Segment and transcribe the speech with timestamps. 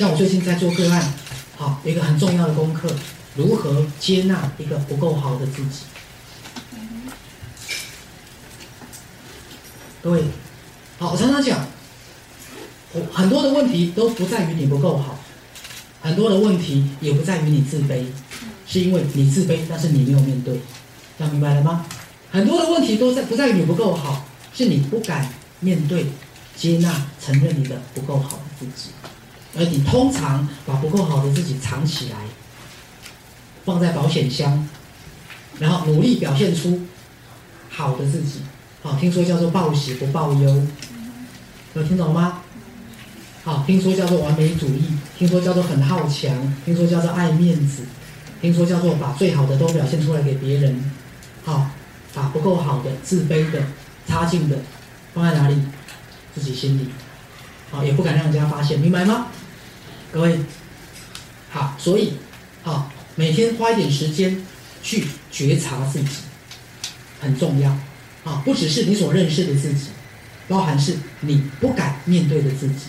[0.00, 1.12] 像我最近在做个案，
[1.58, 2.88] 好，一个很重要的功课，
[3.36, 5.80] 如何接纳一个不够好的自己。
[10.02, 10.22] 各位，
[10.98, 11.66] 好，我常常讲，
[13.12, 15.18] 很多的问题都不在于你不够好，
[16.00, 18.06] 很多的问题也不在于你自卑，
[18.66, 20.58] 是因为你自卑，但是你没有面对，
[21.18, 21.84] 讲明白了吗？
[22.30, 26.06] 很多的问题都在不在于你不够好，是你不敢面对、
[26.56, 28.92] 接纳、承认你的不够好的自己，
[29.56, 32.16] 而你通常把不够好的自己藏起来，
[33.64, 34.68] 放在保险箱，
[35.58, 36.80] 然后努力表现出
[37.68, 38.40] 好的自己。
[38.82, 40.66] 好，听说叫做报喜不报忧，
[41.74, 42.40] 有听懂吗？
[43.42, 44.84] 好，听说叫做完美主义，
[45.18, 47.82] 听说叫做很好强，听说叫做爱面子，
[48.40, 50.92] 听说叫做把最好的都表现出来给别人。
[51.44, 51.70] 好，
[52.14, 53.62] 把不够好的、自卑的、
[54.06, 54.58] 差劲的
[55.12, 55.60] 放在哪里？
[56.34, 56.88] 自己心里。
[57.70, 59.26] 好，也不敢让人家发现，明白吗？
[60.12, 60.38] 各位，
[61.50, 62.14] 好，所以
[62.62, 64.44] 好，每天花一点时间
[64.82, 66.08] 去觉察自己，
[67.20, 67.70] 很重要。
[68.24, 69.86] 啊，不只是你所认识的自己，
[70.48, 72.86] 包含是你不敢面对的自己。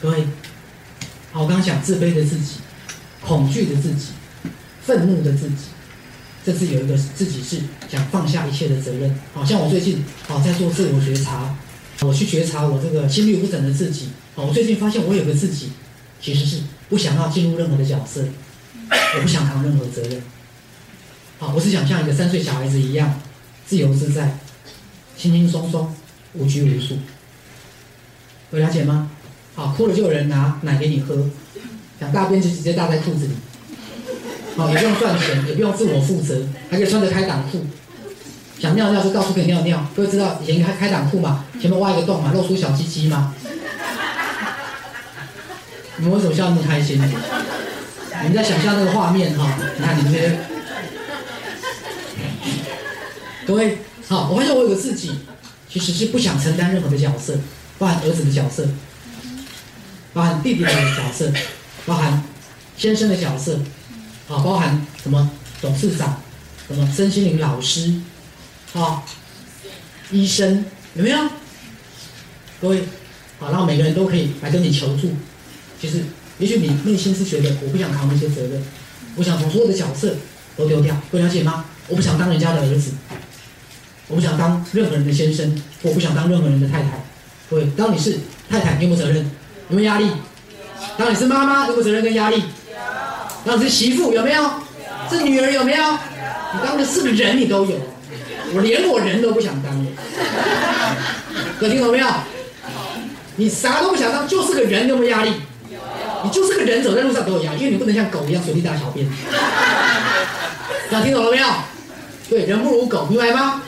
[0.00, 0.26] 各位，
[1.32, 2.56] 好，我刚讲自卑的自己、
[3.22, 4.08] 恐惧的自己、
[4.84, 5.64] 愤怒的自己，
[6.44, 7.58] 这次有一个自己是
[7.90, 9.18] 想放下一切的责任。
[9.32, 11.56] 好像我最近好在做自我觉察，
[12.06, 14.08] 我去觉察我这个心律不整的自己。
[14.34, 15.70] 哦，我最近发现我有个自己，
[16.20, 18.24] 其实是不想要进入任何的角色，
[18.90, 20.22] 我不想扛任何责任。
[21.38, 23.20] 好，我是想像一个三岁小孩子一样。
[23.66, 24.38] 自由自在，
[25.16, 25.90] 轻轻松松，
[26.34, 26.98] 无拘无束，
[28.50, 29.10] 有了解吗？
[29.54, 31.30] 好，哭了就有人拿奶给你喝，
[31.98, 33.32] 想大便就直接大在裤子里，
[34.54, 37.64] 好，也不用赚钱，也不用自我负责，还可以穿着开裆裤，
[38.64, 39.86] 想尿尿就到处可以尿尿。
[39.94, 43.34] 各位知道以前开开裆裤嘛，前面挖一个洞嘛，露出小鸡鸡嘛？
[45.98, 46.96] 你们为什么笑那么开心？
[46.96, 49.58] 你们在想象那个画面哈？
[49.76, 50.38] 你看你们这些。
[53.46, 55.12] 各位好，我发现我有个自己，
[55.68, 57.38] 其实是不想承担任何的角色，
[57.78, 58.66] 包含儿子的角色，
[60.14, 61.30] 包含弟弟的角色，
[61.84, 62.24] 包含
[62.78, 63.56] 先生的角色，
[64.30, 66.18] 啊，包含什么董事长，
[66.66, 67.92] 什么身心灵老师，
[68.74, 69.02] 啊，
[70.10, 70.64] 医生
[70.94, 71.18] 有没有？
[72.60, 72.82] 各位
[73.38, 75.12] 好，然后每个人都可以来跟你求助。
[75.80, 76.04] 其实，
[76.38, 78.62] 也许你内心是觉得我不想扛那些责任，
[79.16, 80.16] 我想从所有的角色
[80.56, 81.64] 都丢掉，不了解吗？
[81.88, 82.92] 我不想当人家的儿子。
[84.08, 87.04] 我不想当任何人的先生，我不想当任何人的太太。
[87.48, 88.18] 各位，当你是
[88.50, 89.30] 太太，你有没有责任？
[89.70, 90.10] 有没有压力？
[90.98, 92.42] 当你是妈妈，有没有责任跟压力？
[93.44, 94.50] 当你是媳妇，有没有？
[95.08, 95.82] 是女儿，有没有？
[96.54, 97.78] 你当的是个人，你都有。
[98.52, 99.86] 我连我人都不想当。
[101.58, 102.06] 各位听懂没有？
[103.36, 105.32] 你啥都不想当，就是个人，有没有压力？
[106.22, 109.06] 你就是个人，走在路上都有压力，因为你不能像狗一样随地大小便。
[110.90, 111.46] 大家听懂了没有？
[112.28, 113.62] 对，人不如狗，明白吗？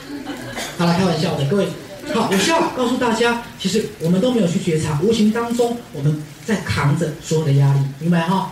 [0.77, 1.67] 好了，开玩笑的，各位，
[2.13, 8.51] 好，我需要告诉大家，其实我们都没有去觉察，无形当中我们在扛着所有的压力，明白哈？